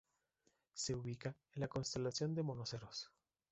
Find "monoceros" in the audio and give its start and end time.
2.41-3.11